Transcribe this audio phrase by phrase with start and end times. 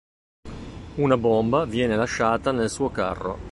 [0.95, 3.37] Una bomba viene lasciata nel suo carro.